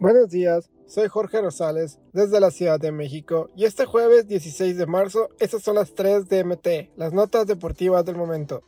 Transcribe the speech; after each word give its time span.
Buenos 0.00 0.30
días, 0.30 0.70
soy 0.86 1.08
Jorge 1.08 1.40
Rosales 1.40 1.98
desde 2.12 2.40
la 2.40 2.50
Ciudad 2.50 2.78
de 2.78 2.92
México 2.92 3.50
y 3.56 3.64
este 3.64 3.84
jueves 3.84 4.28
16 4.28 4.78
de 4.78 4.86
marzo 4.86 5.28
estas 5.38 5.62
son 5.62 5.74
las 5.74 5.92
3 5.94 6.28
de 6.28 6.44
MT, 6.44 6.96
las 6.96 7.12
notas 7.12 7.46
deportivas 7.46 8.04
del 8.04 8.16
momento. 8.16 8.62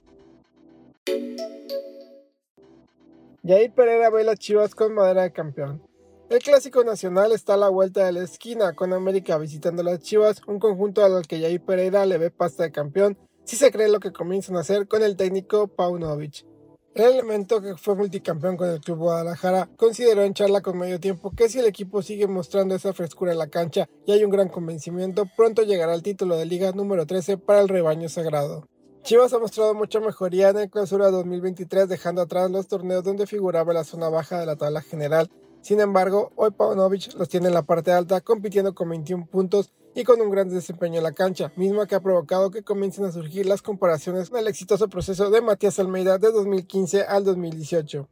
Jair 3.47 3.73
Pereira 3.73 4.11
ve 4.11 4.25
las 4.25 4.39
chivas 4.39 4.75
con 4.75 4.93
madera 4.93 5.23
de 5.23 5.33
campeón. 5.33 5.83
El 6.29 6.41
clásico 6.41 6.85
nacional 6.85 7.33
está 7.33 7.55
a 7.55 7.59
la 7.59 7.69
vuelta 7.69 8.05
de 8.05 8.13
la 8.13 8.23
esquina 8.23 8.75
con 8.75 8.93
América 8.93 9.39
visitando 9.39 9.83
las 9.83 10.01
chivas, 10.01 10.43
un 10.47 10.59
conjunto 10.59 11.05
al 11.05 11.27
que 11.27 11.41
Jair 11.41 11.61
Pereira 11.61 12.05
le 12.07 12.19
ve 12.19 12.31
pasta 12.31 12.65
de 12.65 12.73
campeón 12.73 13.17
si 13.45 13.57
se 13.57 13.71
cree 13.71 13.89
lo 13.89 14.01
que 14.01 14.13
comienzan 14.13 14.57
a 14.57 14.61
hacer 14.61 14.89
con 14.89 15.03
el 15.03 15.17
técnico 15.17 15.69
Paunovic. 15.69 16.50
El 16.93 17.05
elemento 17.05 17.61
que 17.61 17.77
fue 17.77 17.95
multicampeón 17.95 18.57
con 18.57 18.69
el 18.69 18.81
Club 18.81 18.99
Guadalajara 18.99 19.69
consideró 19.77 20.25
en 20.25 20.35
charla 20.35 20.61
con 20.61 20.77
medio 20.77 20.99
tiempo 20.99 21.31
que 21.31 21.49
si 21.49 21.61
el 21.61 21.67
equipo 21.67 22.03
sigue 22.03 22.27
mostrando 22.27 22.75
esa 22.75 22.93
frescura 22.93 23.31
en 23.31 23.39
la 23.39 23.47
cancha 23.47 23.89
y 24.07 24.13
hay 24.13 24.25
un 24.25 24.31
gran 24.33 24.49
convencimiento, 24.49 25.25
pronto 25.37 25.63
llegará 25.63 25.95
el 25.95 26.03
título 26.03 26.37
de 26.37 26.47
liga 26.47 26.73
número 26.73 27.07
13 27.07 27.39
para 27.39 27.61
el 27.61 27.69
rebaño 27.69 28.09
sagrado. 28.09 28.67
Chivas 29.05 29.33
ha 29.33 29.39
mostrado 29.39 29.73
mucha 29.73 30.01
mejoría 30.01 30.49
en 30.49 30.59
el 30.59 30.71
clausura 30.71 31.13
2023 31.13 31.89
dejando 31.89 32.23
atrás 32.23 32.51
los 32.51 32.67
torneos 32.67 33.05
donde 33.05 33.29
figuraba 33.29 33.73
la 33.73 33.85
zona 33.85 34.09
baja 34.09 34.41
de 34.41 34.47
la 34.47 34.57
tabla 34.57 34.83
general. 34.83 35.31
Sin 35.63 35.79
embargo, 35.79 36.33
hoy 36.35 36.51
Paunovic 36.51 37.15
los 37.15 37.29
tiene 37.29 37.49
en 37.49 37.55
la 37.55 37.63
parte 37.63 37.93
alta 37.93 38.21
compitiendo 38.21 38.75
con 38.75 38.89
21 38.89 39.27
puntos 39.27 39.73
y 39.95 40.05
con 40.05 40.21
un 40.21 40.31
gran 40.31 40.49
desempeño 40.49 40.99
en 40.99 41.05
la 41.05 41.13
cancha, 41.13 41.53
misma 41.57 41.87
que 41.87 41.95
ha 41.95 42.01
provocado 42.01 42.51
que 42.51 42.63
comiencen 42.63 43.05
a 43.05 43.13
surgir 43.13 43.47
las 43.47 43.63
comparaciones 43.63 44.31
con 44.31 44.39
el 44.39 44.49
exitoso 44.49 44.89
proceso 44.89 45.31
de 45.31 45.41
Matías 45.41 45.79
Almeida 45.79 46.19
de 46.19 46.31
2015 46.31 47.03
al 47.03 47.25
2018. 47.25 48.09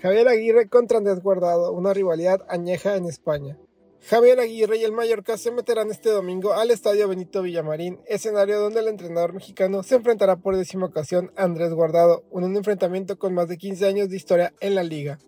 Javier 0.00 0.28
Aguirre 0.28 0.68
contra 0.68 0.98
Andrés 0.98 1.20
Guardado, 1.22 1.72
una 1.72 1.92
rivalidad 1.92 2.46
añeja 2.48 2.96
en 2.96 3.06
España. 3.06 3.58
Javier 4.08 4.38
Aguirre 4.38 4.76
y 4.76 4.84
el 4.84 4.92
Mallorca 4.92 5.36
se 5.36 5.50
meterán 5.50 5.90
este 5.90 6.10
domingo 6.10 6.52
al 6.52 6.70
Estadio 6.70 7.08
Benito 7.08 7.42
Villamarín, 7.42 7.98
escenario 8.06 8.60
donde 8.60 8.78
el 8.78 8.86
entrenador 8.86 9.32
mexicano 9.32 9.82
se 9.82 9.96
enfrentará 9.96 10.36
por 10.36 10.56
décima 10.56 10.86
ocasión 10.86 11.32
a 11.34 11.42
Andrés 11.42 11.72
Guardado, 11.72 12.22
en 12.32 12.44
un 12.44 12.56
enfrentamiento 12.56 13.18
con 13.18 13.34
más 13.34 13.48
de 13.48 13.58
15 13.58 13.84
años 13.84 14.08
de 14.08 14.16
historia 14.16 14.54
en 14.60 14.76
la 14.76 14.84
liga. 14.84 15.18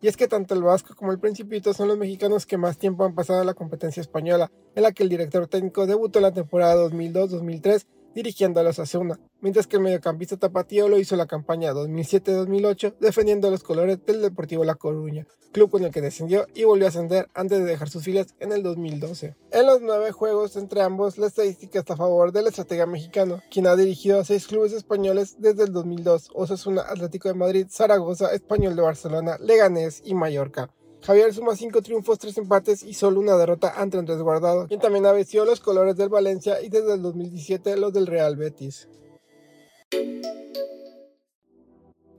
Y 0.00 0.06
es 0.06 0.16
que 0.16 0.28
tanto 0.28 0.54
el 0.54 0.62
Vasco 0.62 0.94
como 0.94 1.10
el 1.10 1.18
Principito 1.18 1.74
son 1.74 1.88
los 1.88 1.98
mexicanos 1.98 2.46
que 2.46 2.56
más 2.56 2.78
tiempo 2.78 3.04
han 3.04 3.14
pasado 3.14 3.40
en 3.40 3.46
la 3.46 3.54
competencia 3.54 4.00
española, 4.00 4.50
en 4.76 4.82
la 4.84 4.92
que 4.92 5.02
el 5.02 5.08
director 5.08 5.48
técnico 5.48 5.86
debutó 5.86 6.20
la 6.20 6.32
temporada 6.32 6.88
2002-2003 6.88 7.84
dirigiendo 8.14 8.60
a 8.60 8.62
los 8.62 8.78
Asuna, 8.78 9.20
mientras 9.40 9.66
que 9.66 9.76
el 9.76 9.82
mediocampista 9.82 10.36
tapatío 10.36 10.88
lo 10.88 10.98
hizo 10.98 11.16
la 11.16 11.26
campaña 11.26 11.72
2007-2008 11.72 12.96
defendiendo 12.98 13.50
los 13.50 13.62
colores 13.62 14.04
del 14.04 14.22
Deportivo 14.22 14.64
La 14.64 14.74
Coruña, 14.74 15.26
club 15.52 15.70
con 15.70 15.84
el 15.84 15.92
que 15.92 16.00
descendió 16.00 16.46
y 16.54 16.64
volvió 16.64 16.86
a 16.86 16.88
ascender 16.88 17.28
antes 17.34 17.58
de 17.58 17.64
dejar 17.64 17.88
sus 17.88 18.04
filas 18.04 18.34
en 18.40 18.52
el 18.52 18.62
2012. 18.62 19.36
En 19.50 19.66
los 19.66 19.80
nueve 19.80 20.12
juegos 20.12 20.56
entre 20.56 20.82
ambos, 20.82 21.18
la 21.18 21.26
estadística 21.26 21.78
está 21.78 21.94
a 21.94 21.98
favor 21.98 22.32
del 22.32 22.46
estratega 22.46 22.86
mexicano, 22.86 23.42
quien 23.50 23.66
ha 23.66 23.76
dirigido 23.76 24.20
a 24.20 24.24
seis 24.24 24.46
clubes 24.46 24.72
españoles 24.72 25.36
desde 25.38 25.64
el 25.64 25.72
2002, 25.72 26.30
Osasuna, 26.34 26.82
Atlético 26.82 27.28
de 27.28 27.34
Madrid, 27.34 27.66
Zaragoza, 27.70 28.32
Español 28.32 28.76
de 28.76 28.82
Barcelona, 28.82 29.36
Leganés 29.40 30.02
y 30.04 30.14
Mallorca. 30.14 30.70
Javier 31.02 31.32
suma 31.32 31.56
5 31.56 31.80
triunfos, 31.82 32.18
3 32.18 32.38
empates 32.38 32.82
y 32.82 32.94
solo 32.94 33.20
una 33.20 33.36
derrota 33.36 33.72
ante 33.76 33.98
Andrés 33.98 34.20
Guardado, 34.20 34.66
quien 34.66 34.80
también 34.80 35.06
ha 35.06 35.12
los 35.12 35.60
colores 35.60 35.96
del 35.96 36.08
Valencia 36.08 36.60
y 36.60 36.68
desde 36.68 36.94
el 36.94 37.02
2017 37.02 37.76
los 37.76 37.92
del 37.92 38.06
Real 38.06 38.36
Betis. 38.36 38.88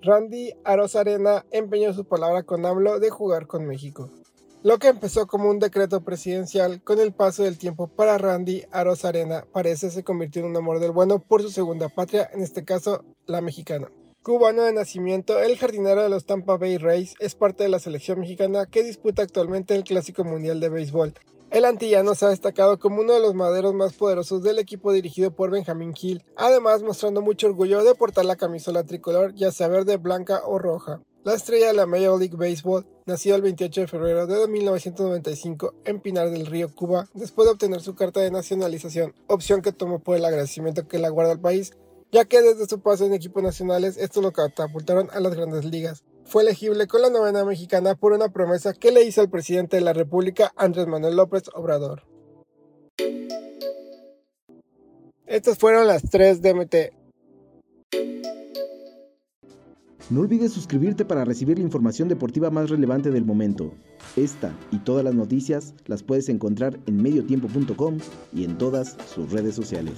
Randy 0.02 0.54
Arozarena 0.64 1.46
empeñó 1.52 1.94
su 1.94 2.06
palabra 2.06 2.44
con 2.44 2.66
AMLO 2.66 3.00
de 3.00 3.10
jugar 3.10 3.48
con 3.48 3.66
México. 3.66 4.10
Lo 4.64 4.78
que 4.78 4.88
empezó 4.88 5.28
como 5.28 5.50
un 5.50 5.60
decreto 5.60 6.02
presidencial, 6.02 6.82
con 6.82 7.00
el 7.00 7.14
paso 7.14 7.44
del 7.44 7.58
tiempo 7.58 7.88
para 7.88 8.18
Randy 8.18 8.64
Arozarena 8.72 9.46
parece 9.52 9.90
se 9.90 10.04
convirtió 10.04 10.42
en 10.42 10.50
un 10.50 10.58
amor 10.58 10.80
del 10.80 10.92
bueno 10.92 11.20
por 11.20 11.42
su 11.42 11.50
segunda 11.50 11.90
patria, 11.90 12.30
en 12.34 12.42
este 12.42 12.66
caso 12.66 13.04
la 13.26 13.42
mexicana. 13.42 13.90
Cubano 14.22 14.64
de 14.64 14.74
nacimiento, 14.74 15.40
el 15.40 15.58
jardinero 15.58 16.04
de 16.04 16.10
los 16.10 16.26
Tampa 16.26 16.58
Bay 16.58 16.78
Rays 16.78 17.14
es 17.20 17.36
parte 17.36 17.64
de 17.64 17.70
la 17.70 17.80
selección 17.80 18.20
mexicana 18.20 18.66
que 18.66 18.84
disputa 18.84 19.22
actualmente 19.22 19.76
el 19.76 19.86
Clásico 19.86 20.26
Mundial 20.26 20.60
de 20.60 20.68
Béisbol. 20.68 21.14
El 21.52 21.64
antillano 21.64 22.14
se 22.16 22.26
ha 22.26 22.30
destacado 22.30 22.80
como 22.80 23.00
uno 23.00 23.14
de 23.14 23.22
los 23.22 23.34
maderos 23.34 23.74
más 23.74 23.94
poderosos 23.94 24.44
del 24.44 24.60
equipo 24.60 24.92
dirigido 24.92 25.32
por 25.32 25.52
Benjamin 25.52 25.94
Hill, 26.00 26.26
además 26.36 26.84
mostrando 26.84 27.22
mucho 27.22 27.48
orgullo 27.48 27.82
de 27.82 27.96
portar 27.96 28.26
la 28.26 28.36
camisola 28.36 28.84
tricolor, 28.84 29.34
ya 29.36 29.54
sea 29.54 29.70
verde, 29.70 29.96
blanca 29.96 30.42
o 30.46 30.60
roja. 30.60 31.02
La 31.24 31.34
estrella 31.34 31.68
de 31.68 31.74
la 31.74 31.86
Major 31.86 32.20
League 32.20 32.36
Baseball 32.36 32.86
nació 33.06 33.36
el 33.36 33.42
28 33.42 33.82
de 33.82 33.88
febrero 33.88 34.28
de 34.28 34.48
1995 34.50 35.76
en 35.86 36.02
Pinar 36.02 36.30
del 36.30 36.46
Río, 36.46 36.76
Cuba, 36.76 37.08
después 37.14 37.46
de 37.46 37.54
obtener 37.54 37.80
su 37.80 37.96
carta 37.96 38.20
de 38.20 38.32
nacionalización, 38.32 39.16
opción 39.28 39.62
que 39.62 39.72
tomó 39.72 40.00
por 40.00 40.18
el 40.18 40.26
agradecimiento 40.26 40.90
que 40.90 41.00
le 41.00 41.10
guarda 41.10 41.32
al 41.32 41.40
país 41.40 41.72
ya 42.12 42.26
que 42.26 42.42
desde 42.42 42.68
su 42.68 42.80
paso 42.80 43.06
en 43.06 43.14
equipos 43.14 43.44
nacionales 43.44 43.98
estos 43.98 44.24
lo 44.24 44.32
catapultaron 44.32 45.10
a 45.12 45.20
las 45.20 45.36
grandes 45.36 45.66
ligas. 45.66 46.04
Fue 46.26 46.44
elegible 46.44 46.88
con 46.88 47.02
la 47.02 47.10
novena 47.10 47.44
mexicana 47.44 47.96
por 47.96 48.14
una 48.14 48.30
promesa 48.30 48.74
que 48.74 48.92
le 48.92 49.04
hizo 49.04 49.22
al 49.22 49.30
presidente 49.30 49.78
de 49.78 49.82
la 49.82 49.94
República, 49.94 50.54
Andrés 50.56 50.88
Manuel 50.88 51.16
López 51.16 51.44
Obrador. 51.54 52.04
Estas 55.26 55.58
fueron 55.58 55.88
las 55.88 56.04
3 56.10 56.42
DMT. 56.42 56.76
No 60.10 60.22
olvides 60.22 60.52
suscribirte 60.54 61.06
para 61.06 61.24
recibir 61.24 61.60
la 61.60 61.64
información 61.64 62.10
deportiva 62.10 62.50
más 62.50 62.72
relevante 62.72 63.12
del 63.12 63.26
momento. 63.26 63.72
Esta 64.16 64.58
y 64.72 64.80
todas 64.80 65.04
las 65.04 65.14
noticias 65.14 65.76
las 65.86 66.02
puedes 66.02 66.30
encontrar 66.30 66.80
en 66.88 67.00
mediotiempo.com 67.00 68.00
y 68.34 68.44
en 68.44 68.58
todas 68.58 68.98
sus 69.14 69.32
redes 69.32 69.54
sociales. 69.54 69.94